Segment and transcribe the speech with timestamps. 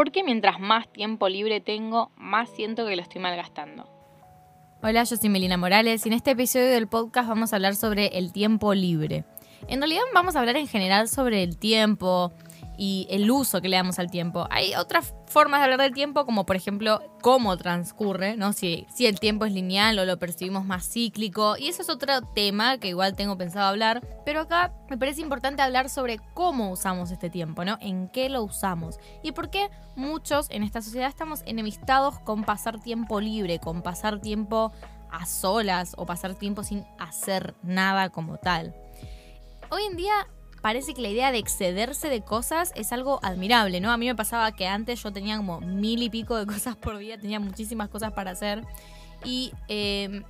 [0.00, 3.86] porque mientras más tiempo libre tengo, más siento que lo estoy malgastando.
[4.82, 8.06] Hola, yo soy Melina Morales y en este episodio del podcast vamos a hablar sobre
[8.16, 9.24] el tiempo libre.
[9.68, 12.32] En realidad vamos a hablar en general sobre el tiempo,
[12.80, 14.46] y el uso que le damos al tiempo.
[14.48, 18.54] Hay otras formas de hablar del tiempo, como por ejemplo cómo transcurre, ¿no?
[18.54, 21.58] Si, si el tiempo es lineal o lo percibimos más cíclico.
[21.58, 24.02] Y eso es otro tema que igual tengo pensado hablar.
[24.24, 27.76] Pero acá me parece importante hablar sobre cómo usamos este tiempo, ¿no?
[27.82, 28.98] En qué lo usamos.
[29.22, 34.22] Y por qué muchos en esta sociedad estamos enemistados con pasar tiempo libre, con pasar
[34.22, 34.72] tiempo
[35.10, 38.74] a solas o pasar tiempo sin hacer nada como tal.
[39.68, 40.26] Hoy en día
[40.60, 43.90] parece que la idea de excederse de cosas es algo admirable, ¿no?
[43.90, 46.98] A mí me pasaba que antes yo tenía como mil y pico de cosas por
[46.98, 48.64] día, tenía muchísimas cosas para hacer
[49.24, 50.22] y em,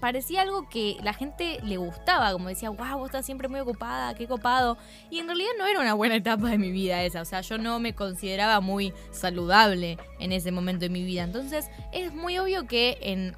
[0.00, 4.14] parecía algo que la gente le gustaba, como decía, wow, vos estás siempre muy ocupada,
[4.14, 4.76] qué copado.
[5.10, 7.58] Y en realidad no era una buena etapa de mi vida esa, o sea, yo
[7.58, 11.24] no me consideraba muy saludable en ese momento de mi vida.
[11.24, 13.36] Entonces es muy obvio que en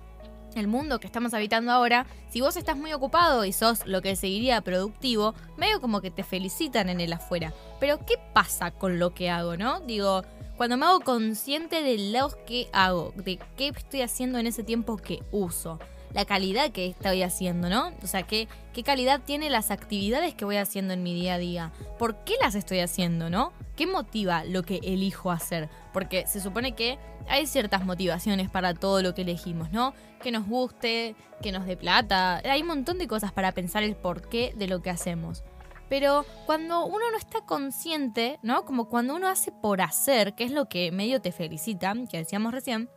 [0.54, 4.16] el mundo que estamos habitando ahora, si vos estás muy ocupado y sos lo que
[4.16, 7.52] seguiría productivo, medio como que te felicitan en el afuera.
[7.80, 9.80] Pero ¿qué pasa con lo que hago, no?
[9.80, 10.22] Digo,
[10.56, 14.96] cuando me hago consciente de lo que hago, de qué estoy haciendo en ese tiempo
[14.96, 15.78] que uso
[16.12, 17.92] la calidad que estoy haciendo, ¿no?
[18.02, 21.38] O sea, ¿qué, qué calidad tiene las actividades que voy haciendo en mi día a
[21.38, 21.72] día.
[21.98, 23.52] ¿Por qué las estoy haciendo, no?
[23.79, 25.69] ¿Qué motiva lo que elijo hacer?
[25.93, 26.98] Porque se supone que
[27.29, 29.95] hay ciertas motivaciones para todo lo que elegimos, ¿no?
[30.21, 32.39] Que nos guste, que nos dé plata.
[32.39, 35.45] Hay un montón de cosas para pensar el porqué de lo que hacemos.
[35.89, 38.65] Pero cuando uno no está consciente, ¿no?
[38.65, 42.53] Como cuando uno hace por hacer, que es lo que medio te felicita, que decíamos
[42.53, 42.91] recién,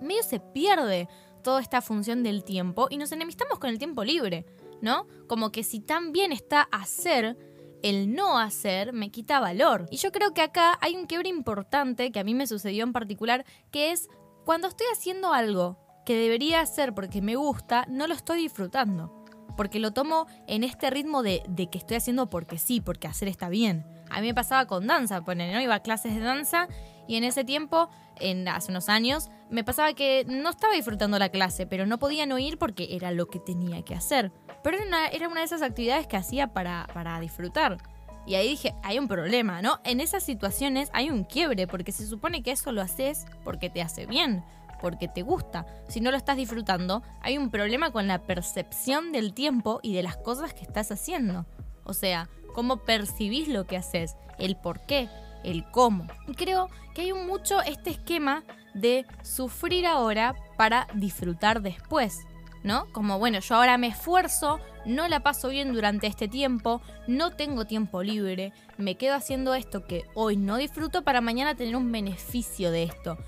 [0.00, 1.10] medio se pierde
[1.42, 4.46] toda esta función del tiempo y nos enemistamos con el tiempo libre,
[4.80, 5.06] ¿no?
[5.26, 7.36] Como que si tan bien está hacer,
[7.82, 9.86] el no hacer me quita valor.
[9.90, 12.92] Y yo creo que acá hay un quiebre importante que a mí me sucedió en
[12.92, 14.08] particular, que es
[14.44, 19.24] cuando estoy haciendo algo que debería hacer porque me gusta, no lo estoy disfrutando.
[19.56, 23.28] Porque lo tomo en este ritmo de, de que estoy haciendo porque sí, porque hacer
[23.28, 23.86] está bien.
[24.10, 25.60] A mí me pasaba con danza, poner, ¿no?
[25.60, 26.68] Iba a clases de danza
[27.06, 31.28] y en ese tiempo, en, hace unos años, me pasaba que no estaba disfrutando la
[31.28, 34.32] clase, pero no podía no ir porque era lo que tenía que hacer.
[34.62, 37.78] Pero era una, era una de esas actividades que hacía para, para disfrutar.
[38.26, 39.78] Y ahí dije, hay un problema, ¿no?
[39.84, 43.82] En esas situaciones hay un quiebre, porque se supone que eso lo haces porque te
[43.82, 44.44] hace bien,
[44.80, 45.64] porque te gusta.
[45.88, 50.02] Si no lo estás disfrutando, hay un problema con la percepción del tiempo y de
[50.02, 51.46] las cosas que estás haciendo.
[51.84, 55.08] O sea, cómo percibís lo que haces, el por qué,
[55.44, 56.06] el cómo.
[56.26, 58.42] Y creo que hay mucho este esquema
[58.72, 62.20] de sufrir ahora para disfrutar después.
[62.62, 62.90] ¿No?
[62.92, 67.66] Como bueno, yo ahora me esfuerzo, no la paso bien durante este tiempo, no tengo
[67.66, 72.72] tiempo libre, me quedo haciendo esto que hoy no disfruto para mañana tener un beneficio
[72.72, 73.18] de esto.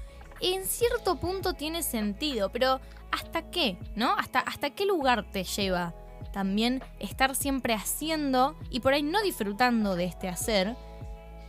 [0.41, 2.81] En cierto punto tiene sentido, pero
[3.13, 3.77] ¿hasta qué?
[3.95, 4.15] ¿No?
[4.17, 5.95] ¿Hasta, hasta qué lugar te lleva
[6.33, 10.75] también estar siempre haciendo y por ahí no disfrutando de este hacer?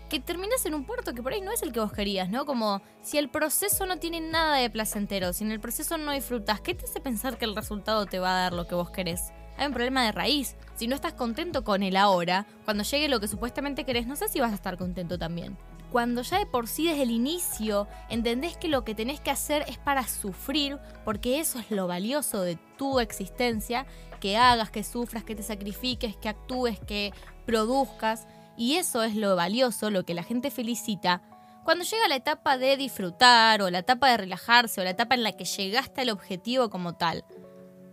[0.10, 2.46] Que terminas en un puerto que por ahí no es el que vos querías, ¿no?
[2.46, 6.60] Como si el proceso no tiene nada de placentero, si en el proceso no disfrutas,
[6.62, 9.32] ¿qué te hace pensar que el resultado te va a dar lo que vos querés?
[9.58, 10.56] Hay un problema de raíz.
[10.76, 14.30] Si no estás contento con el ahora, cuando llegue lo que supuestamente querés, no sé
[14.30, 15.58] si vas a estar contento también.
[15.92, 19.66] Cuando ya de por sí desde el inicio entendés que lo que tenés que hacer
[19.68, 23.86] es para sufrir, porque eso es lo valioso de tu existencia,
[24.20, 27.12] que hagas, que sufras, que te sacrifiques, que actúes, que
[27.46, 28.28] produzcas,
[28.60, 31.22] y eso es lo valioso, lo que la gente felicita,
[31.64, 35.24] cuando llega la etapa de disfrutar o la etapa de relajarse o la etapa en
[35.24, 37.24] la que llegaste al objetivo como tal.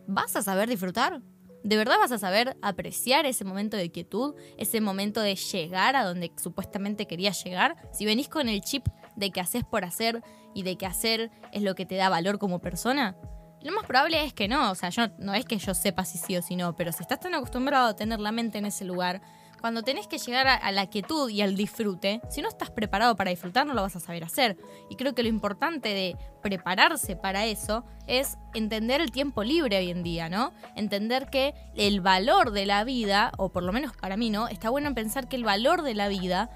[0.09, 1.22] ¿Vas a saber disfrutar?
[1.62, 6.03] ¿De verdad vas a saber apreciar ese momento de quietud, ese momento de llegar a
[6.03, 7.76] donde supuestamente querías llegar?
[7.93, 10.21] Si venís con el chip de que haces por hacer
[10.53, 13.16] y de que hacer es lo que te da valor como persona,
[13.62, 14.71] lo más probable es que no.
[14.71, 17.03] O sea, yo, no es que yo sepa si sí o si no, pero si
[17.03, 19.22] estás tan acostumbrado a tener la mente en ese lugar,
[19.61, 23.31] cuando tenés que llegar a, la quietud y al disfrute, si no estás preparado para
[23.31, 24.56] disfrutar, no lo vas a saber hacer.
[24.91, 29.91] Y creo que lo importante de prepararse para eso es entender el tiempo libre hoy
[29.91, 30.53] en día, ¿no?
[30.76, 34.49] Entender que el valor de la vida, o por lo menos para mí, ¿no?
[34.49, 36.50] Está bueno pensar que el valor de la vida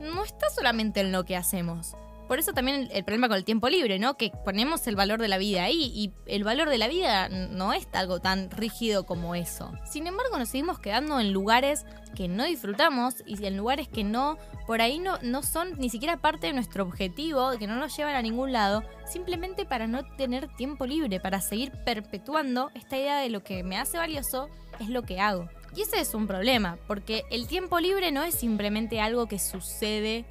[0.00, 1.96] no está solamente en lo que hacemos
[2.26, 4.16] por eso también el, problema con el tiempo libre, ¿no?
[4.16, 7.72] Que ponemos el valor de la vida ahí y el valor de la vida no
[7.72, 9.72] es algo tan rígido como eso.
[9.84, 11.84] Sin embargo, nos seguimos quedando en lugares
[12.14, 16.16] que no disfrutamos y en lugares que no, por ahí no, no son ni siquiera
[16.16, 20.48] parte de nuestro objetivo, que no nos llevan a ningún lado, simplemente para no tener
[20.56, 24.48] tiempo libre, para seguir perpetuando esta idea de lo que me hace valioso
[24.80, 25.48] es lo que hago.
[25.74, 30.24] Y ese es un problema, porque el tiempo libre no es simplemente algo que sucede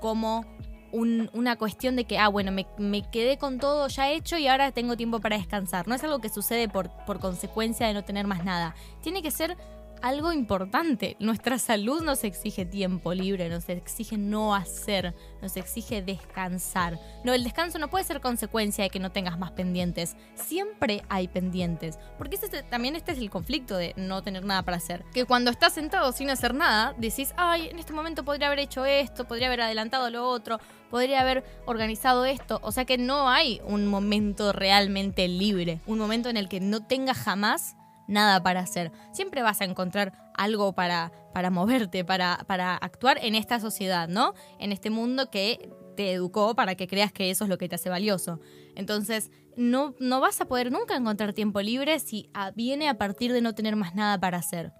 [0.00, 0.44] como
[0.92, 4.46] un- una cuestión de que, ah, bueno, me, me quedé con todo ya hecho y
[4.46, 5.88] ahora tengo tiempo para descansar.
[5.88, 8.74] No es algo que sucede por, por consecuencia de no tener más nada.
[9.02, 9.56] Tiene que ser
[10.02, 11.16] algo importante.
[11.20, 16.98] Nuestra salud nos exige tiempo libre, nos exige no hacer, nos exige descansar.
[17.24, 20.16] No, el descanso no puede ser consecuencia de que no tengas más pendientes.
[20.34, 21.98] Siempre hay pendientes.
[22.18, 25.04] Porque ese es- también este es el conflicto de no tener nada para hacer.
[25.14, 28.84] Que cuando estás sentado sin hacer nada, decís, ay, en este momento podría haber hecho
[28.84, 30.58] esto, podría haber adelantado lo otro,
[30.90, 32.58] podría haber organizado esto.
[32.62, 35.80] O sea que no hay un momento realmente libre.
[35.86, 37.76] Un momento en el que no tengas jamás
[38.08, 38.92] nada para hacer.
[39.12, 44.34] Siempre vas a encontrar algo para, para moverte, para, para actuar en esta sociedad, ¿no?
[44.58, 47.74] En este mundo que te educó para que creas que eso es lo que te
[47.74, 48.40] hace valioso.
[48.74, 53.42] Entonces, no, no vas a poder nunca encontrar tiempo libre si viene a partir de
[53.42, 54.72] no tener más nada para hacer.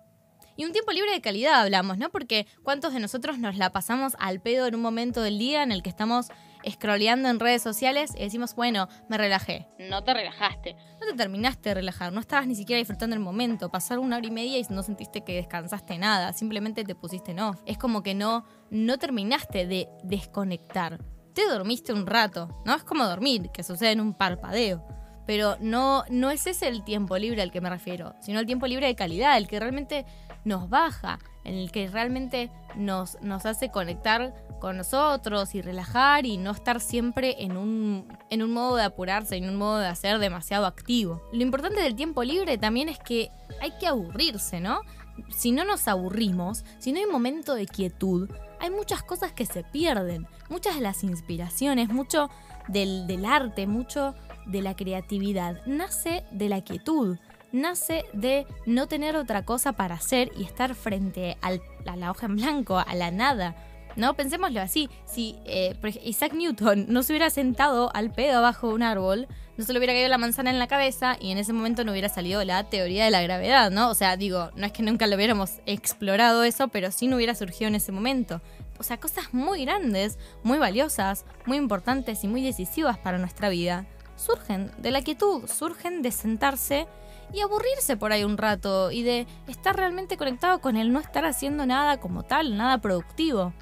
[0.57, 2.11] Y un tiempo libre de calidad hablamos, ¿no?
[2.11, 5.73] Porque cuántos de nosotros nos la pasamos al pedo en un momento del día en
[5.73, 6.29] el que estamos
[6.71, 9.67] scrolleando en redes sociales y decimos, bueno, me relajé.
[9.79, 10.77] No te relajaste.
[11.01, 13.71] No te terminaste de relajar, no estabas ni siquiera disfrutando el momento.
[13.71, 17.41] Pasaron una hora y media y no sentiste que descansaste nada, simplemente te pusiste en
[17.41, 17.61] off.
[17.67, 20.99] Es como que no, no terminaste de desconectar.
[21.35, 22.75] Te dormiste un rato, ¿no?
[22.75, 24.87] Es como dormir, que sucede en un parpadeo.
[25.27, 28.67] Pero no, no es ese el tiempo libre al que me refiero, sino el tiempo
[28.67, 30.05] libre de calidad, el que realmente
[30.45, 36.37] nos baja, en el que realmente nos, nos hace conectar con nosotros y relajar y
[36.37, 40.19] no estar siempre en un, en un modo de apurarse, en un modo de hacer
[40.19, 41.21] demasiado activo.
[41.33, 43.31] Lo importante del tiempo libre también es que
[43.61, 44.83] hay que aburrirse, ¿no?
[45.31, 48.31] Si no nos aburrimos, si no hay momento de quietud,
[48.61, 52.31] hay muchas cosas que se pierden, muchas de las inspiraciones, mucho
[52.69, 54.15] del, del arte, mucho
[54.47, 57.19] de la creatividad, nace de la quietud
[57.53, 62.27] nace de no tener otra cosa para hacer y estar frente al- a la hoja
[62.27, 63.55] en blanco, a la nada.
[63.95, 64.15] ¿No?
[64.15, 64.89] Pensémoslo así.
[65.05, 69.29] Si eh, Isaac Newton no se hubiera sentado al pedo abajo de un árbol,
[69.59, 71.93] no se le hubiera caído la manzana en la cabeza y en ese momento no
[71.93, 73.91] hubiera salido la teoría de la gravedad, ¿no?
[73.91, 77.35] O sea, digo, no es que nunca lo hubiéramos explorado eso, pero sí no hubiera
[77.35, 78.41] surgido en ese momento.
[78.79, 83.85] O sea, cosas muy grandes, muy valiosas, muy importantes y muy decisivas para nuestra vida
[84.17, 86.87] surgen de la quietud, surgen de sentarse
[87.33, 91.25] y aburrirse por ahí un rato y de estar realmente conectado con el no estar
[91.25, 93.53] haciendo nada como tal, nada productivo.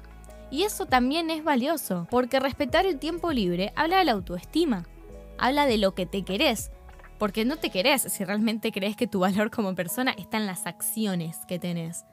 [0.49, 4.85] Y eso también es valioso, porque respetar el tiempo libre habla de la autoestima,
[5.37, 6.71] habla de lo que te querés,
[7.17, 10.65] porque no te querés si realmente crees que tu valor como persona está en las
[10.65, 12.03] acciones que tenés.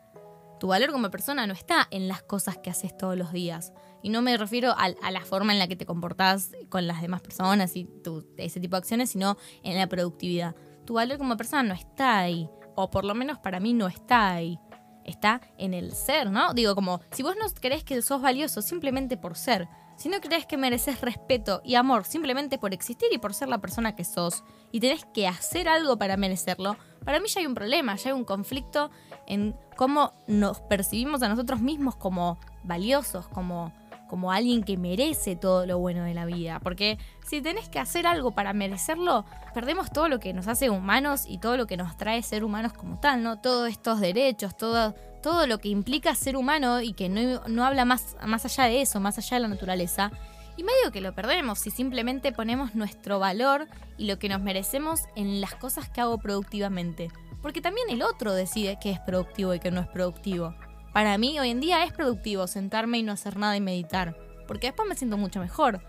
[0.60, 3.72] Tu valor como persona no está en las cosas que haces todos los días.
[4.02, 7.20] Y no me refiero a, la forma en la que te comportás con las demás
[7.20, 10.54] personas y tu- ese tipo de acciones, sino en la productividad.
[10.88, 12.48] Tu valor como persona no está ahí.
[12.74, 14.58] O por lo menos para mí no está ahí.
[15.04, 16.54] Está en el ser, ¿no?
[16.54, 19.68] Digo, como si vos no crees que sos valioso simplemente por ser,
[19.98, 23.58] si no crees que mereces respeto y amor simplemente por existir y por ser la
[23.58, 27.54] persona que sos, y tenés que hacer algo para merecerlo, para mí ya hay un
[27.54, 28.90] problema, ya hay un conflicto
[29.26, 33.74] en cómo nos percibimos a nosotros mismos como valiosos, como,
[34.08, 36.58] como alguien que merece todo lo bueno de la vida.
[36.60, 39.24] Porque si tenés que hacer algo para merecerlo,
[39.54, 42.72] perdemos todo lo que nos hace humanos y todo lo que nos trae ser humanos
[42.72, 43.40] como tal, ¿no?
[43.40, 47.84] Todos estos derechos, todo, todo lo que implica ser humano y que no, no habla
[47.84, 50.10] más, más allá de eso, más allá de la naturaleza.
[50.56, 55.02] Y medio que lo perdemos si simplemente ponemos nuestro valor y lo que nos merecemos
[55.14, 57.10] en las cosas que hago productivamente.
[57.42, 60.54] Porque también el otro decide qué es productivo y qué no es productivo.
[60.92, 64.16] Para mí hoy en día es productivo sentarme y no hacer nada y meditar.
[64.46, 65.80] Porque después me siento mucho mejor.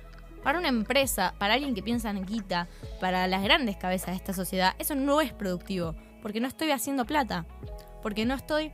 [0.44, 2.68] Para una empresa, para alguien que piensa en guita,
[3.00, 5.96] para las grandes cabezas de esta sociedad, eso no es productivo.
[6.22, 7.46] Porque no estoy haciendo plata.
[8.02, 8.72] Porque no estoy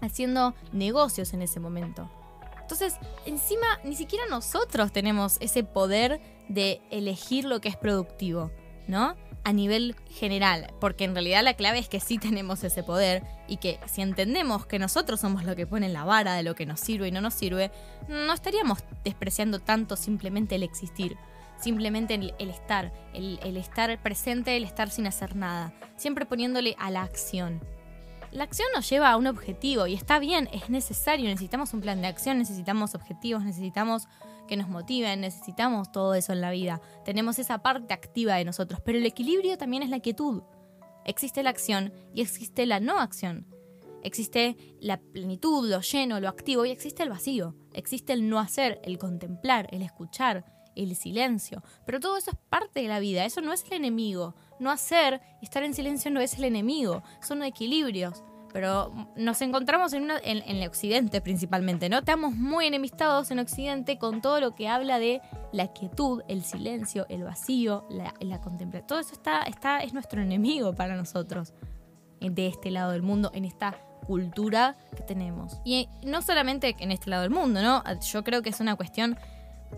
[0.00, 2.10] haciendo negocios en ese momento.
[2.60, 8.50] Entonces, encima, ni siquiera nosotros tenemos ese poder de elegir lo que es productivo,
[8.86, 9.16] ¿no?
[9.44, 13.56] A nivel general, porque en realidad la clave es que sí tenemos ese poder y
[13.56, 16.80] que si entendemos que nosotros somos lo que pone la vara de lo que nos
[16.80, 17.70] sirve y no nos sirve,
[18.08, 21.16] no estaríamos despreciando tanto simplemente el existir,
[21.58, 27.02] simplemente el, estar, el estar presente, el estar sin hacer nada, siempre poniéndole a la
[27.02, 27.60] acción.
[28.30, 32.02] La acción nos lleva a un objetivo y está bien, es necesario, necesitamos un plan
[32.02, 34.06] de acción, necesitamos objetivos, necesitamos
[34.48, 36.80] que nos motiven, necesitamos todo eso en la vida.
[37.04, 40.42] Tenemos esa parte activa de nosotros, pero el equilibrio también es la quietud.
[41.04, 43.46] Existe la acción y existe la no acción.
[44.02, 47.54] Existe la plenitud, lo lleno, lo activo y existe el vacío.
[47.72, 51.62] Existe el no hacer, el contemplar, el escuchar, el silencio.
[51.84, 54.34] Pero todo eso es parte de la vida, eso no es el enemigo.
[54.60, 58.22] No hacer y estar en silencio no es el enemigo, son equilibrios.
[58.52, 61.98] Pero nos encontramos en, el occidente principalmente, ¿no?
[61.98, 65.20] Estamos muy enemistados en occidente con todo lo que habla de
[65.52, 68.86] la quietud, el silencio, el vacío, la, la contemplación.
[68.86, 71.52] Todo eso está, está, es nuestro enemigo para nosotros
[72.20, 73.76] de este lado del mundo, en esta
[74.06, 75.60] cultura que tenemos.
[75.64, 77.82] Y eh, no solamente en este lado del mundo, ¿no?
[78.00, 79.18] Yo creo que es una cuestión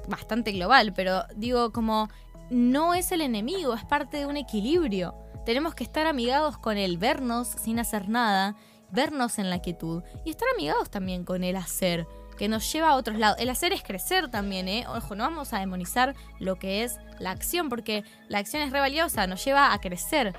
[0.08, 2.08] bastante global, pero digo como
[2.48, 5.14] no es el enemigo, es parte de un equilibrio.
[5.50, 8.54] Tenemos que estar amigados con el vernos sin hacer nada,
[8.92, 12.06] vernos en la quietud y estar amigados también con el hacer,
[12.38, 13.36] que nos lleva a otros lados.
[13.40, 14.84] El hacer es crecer también, ¿eh?
[14.86, 18.78] Ojo, no vamos a demonizar lo que es la acción, porque la acción es re
[18.78, 20.36] valiosa, nos lleva a crecer,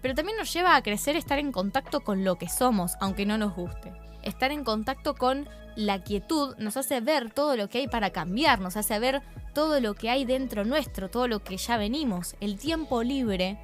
[0.00, 3.38] pero también nos lleva a crecer estar en contacto con lo que somos, aunque no
[3.38, 3.92] nos guste.
[4.22, 8.60] Estar en contacto con la quietud nos hace ver todo lo que hay para cambiar,
[8.60, 9.22] nos hace ver
[9.54, 12.36] todo lo que hay dentro nuestro, todo lo que ya venimos.
[12.38, 13.58] El tiempo libre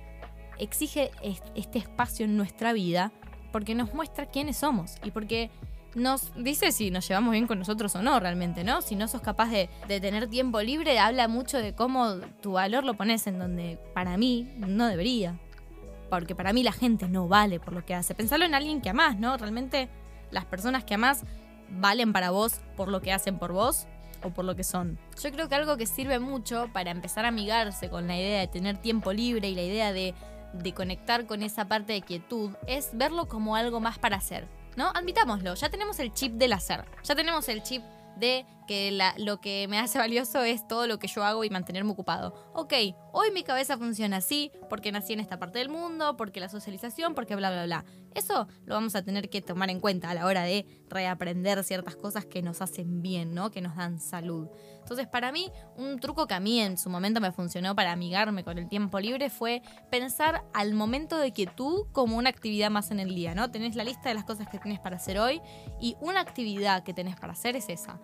[0.58, 3.12] exige est- este espacio en nuestra vida
[3.52, 5.50] porque nos muestra quiénes somos y porque
[5.94, 8.82] nos dice si nos llevamos bien con nosotros o no realmente, ¿no?
[8.82, 12.84] Si no sos capaz de, de tener tiempo libre, habla mucho de cómo tu valor
[12.84, 15.38] lo pones en donde para mí no debería.
[16.10, 18.14] Porque para mí la gente no vale por lo que hace.
[18.14, 19.36] Pensalo en alguien que amás, ¿no?
[19.36, 19.88] Realmente
[20.30, 21.24] las personas que amás
[21.70, 23.86] valen para vos por lo que hacen por vos
[24.22, 24.98] o por lo que son.
[25.22, 28.46] Yo creo que algo que sirve mucho para empezar a amigarse con la idea de
[28.46, 30.14] tener tiempo libre y la idea de,
[30.52, 34.46] de conectar con esa parte de quietud es verlo como algo más para hacer.
[34.76, 34.88] ¿No?
[34.90, 37.82] Admitámoslo, ya tenemos el chip del hacer, ya tenemos el chip
[38.16, 41.50] de que la- lo que me hace valioso es todo lo que yo hago y
[41.50, 42.52] mantenerme ocupado.
[42.54, 42.74] Ok,
[43.12, 47.14] hoy mi cabeza funciona así porque nací en esta parte del mundo, porque la socialización,
[47.14, 47.84] porque bla, bla, bla.
[48.14, 51.96] Eso lo vamos a tener que tomar en cuenta a la hora de reaprender ciertas
[51.96, 53.50] cosas que nos hacen bien, ¿no?
[53.50, 54.48] Que nos dan salud.
[54.80, 58.44] Entonces, para mí, un truco que a mí en su momento me funcionó para amigarme
[58.44, 63.00] con el tiempo libre fue pensar al momento de quietud como una actividad más en
[63.00, 63.50] el día, ¿no?
[63.50, 65.40] Tenés la lista de las cosas que tenés para hacer hoy
[65.80, 67.98] y una actividad que tenés para hacer es esa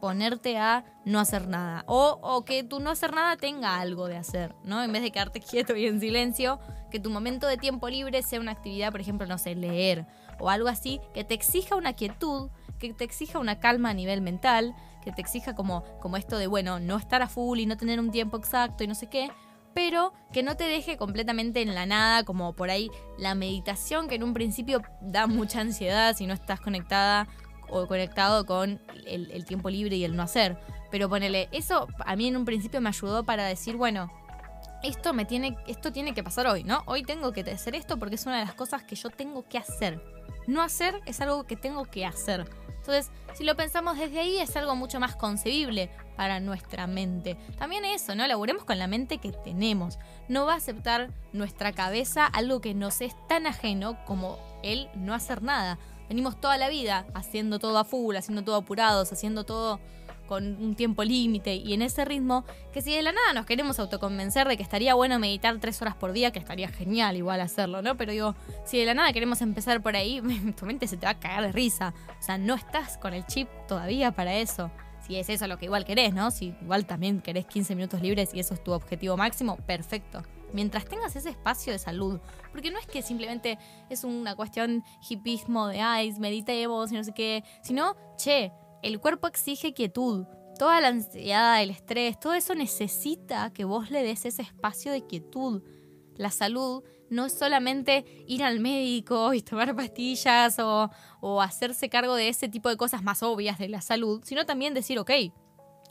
[0.00, 1.84] ponerte a no hacer nada.
[1.86, 4.82] O, o que tu no hacer nada tenga algo de hacer, ¿no?
[4.82, 6.58] En vez de quedarte quieto y en silencio,
[6.90, 10.06] que tu momento de tiempo libre sea una actividad, por ejemplo, no sé, leer
[10.38, 14.22] o algo así, que te exija una quietud, que te exija una calma a nivel
[14.22, 17.76] mental, que te exija como, como esto de, bueno, no estar a full y no
[17.76, 19.30] tener un tiempo exacto y no sé qué,
[19.74, 24.16] pero que no te deje completamente en la nada, como por ahí la meditación, que
[24.16, 27.28] en un principio da mucha ansiedad si no estás conectada
[27.70, 30.58] o conectado con el, tiempo libre y el no hacer.
[30.90, 34.10] Pero ponele, eso a mí en un principio me ayudó para decir, bueno,
[34.82, 36.82] esto me tiene, esto tiene que pasar hoy, ¿no?
[36.86, 39.58] Hoy tengo que hacer esto porque es una de las cosas que yo tengo que
[39.58, 40.02] hacer.
[40.46, 42.46] No hacer es algo que tengo que hacer.
[42.68, 47.38] Entonces, si lo pensamos desde ahí, es algo mucho más concebible para nuestra mente.
[47.56, 48.26] También eso, ¿no?
[48.26, 49.98] Laburemos con la mente que tenemos.
[50.28, 55.14] No va a aceptar nuestra cabeza algo que nos es tan ajeno como el no
[55.14, 55.78] hacer nada.
[56.10, 59.80] Venimos toda la vida haciendo todo a full, haciendo todo apurados, haciendo todo
[60.26, 63.78] con un tiempo límite y en ese ritmo, que si de la nada nos queremos
[63.78, 67.80] autoconvencer de que estaría bueno meditar tres horas por día, que estaría genial igual hacerlo,
[67.80, 67.96] ¿no?
[67.96, 68.34] Pero digo,
[68.66, 70.20] si de la nada queremos empezar por ahí,
[70.60, 71.94] tu mente se te va a cagar de risa.
[72.20, 74.70] O sea, no estás con el chip todavía para eso.
[75.10, 76.30] Si es eso lo que igual querés, ¿no?
[76.30, 80.22] Si igual también querés 15 minutos libres y eso es tu objetivo máximo, perfecto.
[80.52, 82.20] Mientras tengas ese espacio de salud.
[82.52, 87.12] Porque no es que simplemente es una cuestión hipismo de, ay, meditemos y no sé
[87.12, 87.42] qué.
[87.60, 88.52] Sino, che,
[88.84, 90.26] el cuerpo exige quietud.
[90.56, 95.04] Toda la ansiedad, el estrés, todo eso necesita que vos le des ese espacio de
[95.08, 95.64] quietud.
[96.16, 100.90] La salud no es solamente ir al médico y tomar pastillas o,
[101.20, 104.74] o hacerse cargo de ese tipo de cosas más obvias de la salud, sino también
[104.74, 105.10] decir, ok,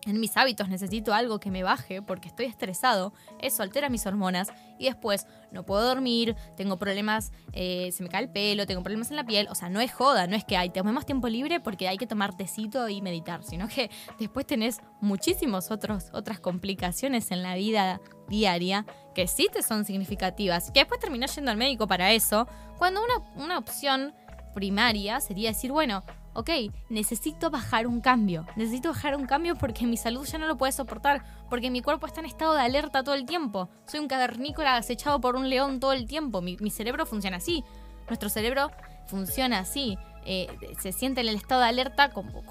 [0.06, 4.50] en mis hábitos necesito algo que me baje porque estoy estresado, eso altera mis hormonas
[4.77, 9.10] y después no puedo dormir, tengo problemas, eh, se me cae el pelo, tengo problemas
[9.10, 11.60] en la piel, o sea, no es joda, no es que hay, tomemos tiempo libre
[11.60, 13.89] porque hay que tomar tecito y meditar, sino que
[14.20, 20.82] después tenés muchísimas otras complicaciones en la vida diaria que sí te son significativas, que
[20.82, 24.13] después terminás yendo al médico para eso, cuando una, una opción
[24.53, 26.03] primaria sería decir, bueno,
[26.34, 26.50] ok,
[26.90, 28.46] necesito bajar un cambio.
[28.56, 32.08] Necesito bajar un cambio porque mi salud ya no lo puede soportar, porque mi cuerpo
[32.08, 33.70] está en estado de alerta todo el tiempo.
[33.88, 36.42] Soy un cavernícola acechado por un león todo el tiempo.
[36.42, 37.64] Mi, cerebro funciona así.
[38.08, 38.72] Nuestro cerebro
[39.08, 39.98] funciona así.
[40.26, 40.48] Eh,
[40.80, 42.44] se siente en el estado de alerta como,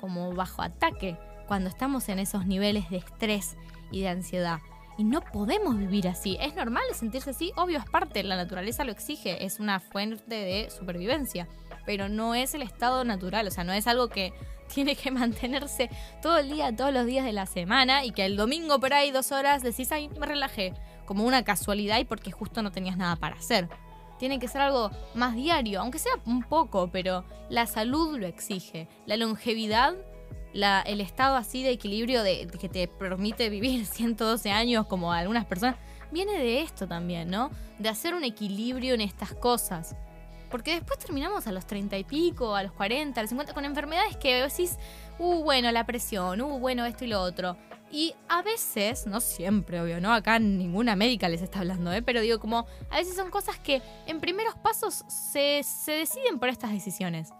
[0.00, 3.56] como bajo ataque cuando estamos en esos niveles de estrés
[3.90, 4.58] y de ansiedad.
[4.98, 6.36] Y no podemos vivir así.
[6.40, 7.52] ¿Es normal sentirse así?
[7.56, 11.48] Obvio, es parte, la naturaleza lo exige, es una fuente de supervivencia
[11.84, 14.32] pero no es el estado natural, o sea, no es algo que
[14.72, 15.90] tiene que mantenerse
[16.22, 19.10] todo el día, todos los días de la semana y que el domingo por ahí
[19.10, 20.72] dos horas decís, ay, me relajé,
[21.04, 23.68] como una casualidad y porque justo no tenías nada para hacer.
[24.18, 28.88] tiene que ser algo más diario, aunque sea un poco, pero la salud lo exige.
[29.04, 29.94] La longevidad,
[30.54, 35.76] el estado así de equilibrio de, que te permite vivir 112 años como algunas personas,
[36.10, 37.50] viene de esto también, ¿no?
[37.78, 39.96] De hacer un equilibrio en estas cosas.
[40.50, 43.64] Porque después terminamos a los 30 y pico, a los 40, a los 50, con
[43.64, 44.76] enfermedades que decís,
[45.18, 47.56] uh, bueno, la presión, uh, bueno, esto y lo otro.
[47.90, 50.12] Y a veces, no siempre, obvio, ¿no?
[50.12, 52.02] Acá ninguna médica les está hablando, ¿eh?
[52.02, 56.50] Pero digo, como a veces son cosas que en primeros pasos se, se deciden por
[56.50, 57.32] estas decisiones.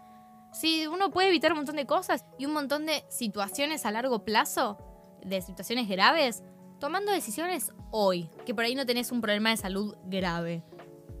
[0.53, 4.23] Si uno puede evitar un montón de cosas y un montón de situaciones a largo
[4.23, 4.77] plazo,
[5.23, 6.43] de situaciones graves,
[6.79, 10.63] tomando decisiones hoy, que por ahí no tenés un problema de salud grave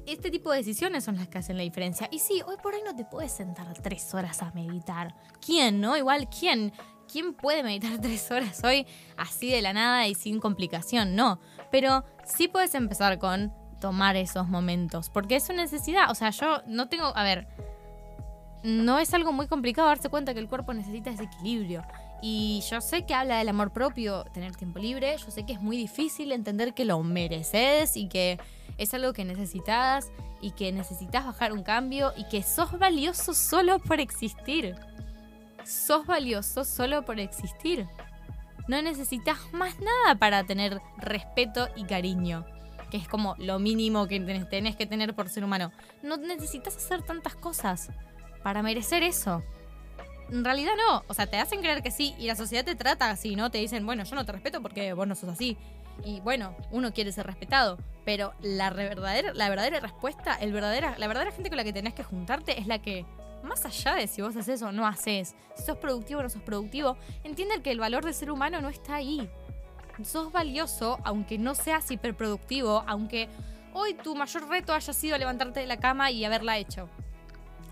[0.05, 2.07] este tipo de decisiones son las que hacen la diferencia.
[2.11, 5.15] Y sí, hoy por hoy no te puedes sentar tres horas a meditar.
[5.45, 5.97] ¿Quién, no?
[5.97, 6.73] Igual, ¿quién?
[7.11, 8.85] ¿Quién puede meditar tres horas hoy
[9.17, 11.15] así de la nada y sin complicación?
[11.15, 11.39] No.
[11.71, 15.09] Pero sí puedes empezar con tomar esos momentos.
[15.09, 16.11] Porque es una necesidad.
[16.11, 17.15] O sea, yo no tengo.
[17.15, 17.47] A ver.
[18.63, 21.83] No es algo muy complicado darse cuenta que el cuerpo necesita ese equilibrio.
[22.21, 25.17] Y yo sé que habla del amor propio, tener tiempo libre.
[25.17, 28.39] Yo sé que es muy difícil entender que lo mereces y que
[28.77, 33.79] es algo que necesitas y que necesitas bajar un cambio y que sos valioso solo
[33.79, 34.75] por existir.
[35.65, 37.85] Sos valioso solo por existir.
[38.69, 42.45] No necesitas más nada para tener respeto y cariño,
[42.89, 45.73] que es como lo mínimo que tenés que tener por ser humano.
[46.01, 47.89] No necesitas hacer tantas cosas
[48.43, 49.43] para merecer eso
[50.33, 51.03] en realidad no.
[51.07, 53.51] O sea, te hacen creer que sí y la sociedad te trata así, ¿no?
[53.51, 55.57] Te dicen, bueno, yo no te respeto porque vos no sos así.
[56.03, 57.77] Y bueno, uno quiere ser respetado.
[58.03, 61.93] Pero la verdadera, la verdadera respuesta, el verdadera, la verdadera gente con la que tenés
[61.93, 63.05] que juntarte es la que,
[63.43, 66.41] más allá de si vos haces o no haces, si sos productivo o no sos
[66.41, 69.29] productivo, entiende que el valor del ser humano no está ahí.
[70.03, 73.29] Sos valioso, aunque no seas hiperproductivo, aunque
[73.73, 76.89] hoy tu mayor reto haya sido levantarte de la cama y haberla hecho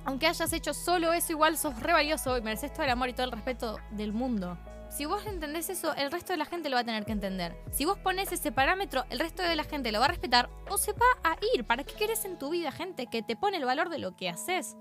[0.05, 3.13] aunque hayas hecho solo eso, igual sos re valioso y mereces todo el amor y
[3.13, 4.57] todo el respeto del mundo.
[4.91, 7.55] Si vos entendés eso, el resto de la gente lo va a tener que entender.
[7.71, 10.77] Si vos pones ese parámetro, el resto de la gente lo va a respetar o
[10.77, 11.65] se va a ir.
[11.65, 14.27] ¿Para qué querés en tu vida gente que te pone el valor de lo que
[14.27, 14.75] haces?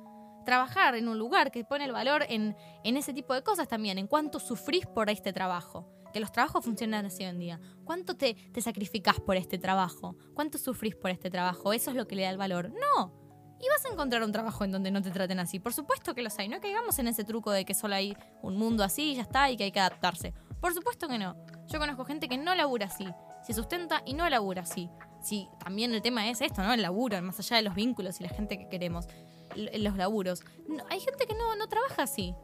[0.45, 3.99] Trabajar en un lugar que pone el valor en, en ese tipo de cosas también,
[3.99, 5.87] en cuánto sufrís por este trabajo.
[6.13, 7.61] Que los trabajos funcionan así hoy en día.
[7.85, 10.17] ¿Cuánto te, te sacrificás por este trabajo?
[10.35, 11.73] ¿Cuánto sufrís por este trabajo?
[11.73, 12.73] Eso es lo que le da el valor.
[12.73, 13.20] No,
[13.61, 15.59] y vas a encontrar un trabajo en donde no te traten así.
[15.59, 16.49] Por supuesto que los hay.
[16.49, 19.51] No caigamos en ese truco de que solo hay un mundo así y ya está
[19.51, 20.33] y que hay que adaptarse.
[20.61, 21.37] Por supuesto que no.
[21.69, 23.07] Yo conozco gente que no labura así.
[23.43, 24.91] Se sustenta y no labura así.
[25.23, 26.73] Sí, también el tema es esto, ¿no?
[26.73, 29.07] El laburo, más allá de los vínculos y la gente que queremos.
[29.55, 30.43] los laburos.
[30.89, 32.35] hay gente que no, no trabaja así.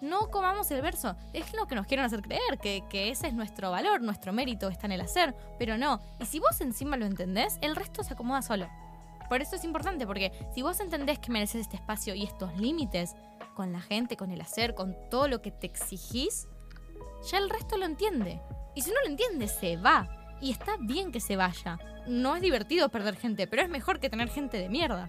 [0.00, 1.16] No comamos el verso.
[1.32, 4.68] Es lo que nos quieren hacer creer, que, que, ese es nuestro valor, nuestro mérito
[4.68, 5.34] está en el hacer.
[5.58, 6.00] Pero no.
[6.20, 8.68] Y si vos encima lo entendés, el resto se acomoda solo.
[9.30, 13.14] Por eso es importante, porque si vos entendés que mereces este espacio y estos límites
[13.54, 16.48] con la gente, con el hacer, con todo lo que te exigís,
[17.30, 18.40] ya el resto lo entiende.
[18.74, 20.08] Y si no lo entiende, se va.
[20.40, 21.78] Y está bien que se vaya.
[22.08, 25.08] No es divertido perder gente, pero es mejor que tener gente de mierda.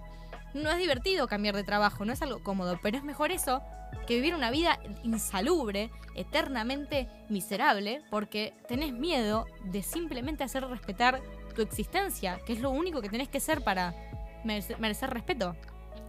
[0.54, 3.60] No es divertido cambiar de trabajo, no es algo cómodo, pero es mejor eso
[4.06, 11.20] que vivir una vida insalubre, eternamente miserable, porque tenés miedo de simplemente hacer respetar
[11.56, 13.94] tu existencia, que es lo único que tenés que ser para
[14.44, 15.56] merecer, respeto.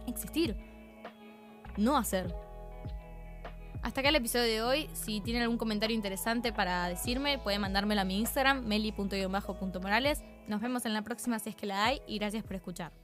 [0.06, 0.56] Existir.
[1.76, 2.34] No hacer.
[3.82, 4.90] Hasta acá el episodio de hoy.
[4.92, 10.22] Si tienen algún comentario interesante para decirme, pueden mandármelo a mi Instagram, meli.morales.
[10.48, 13.03] Nos vemos en la próxima si es que la hay y gracias por escuchar.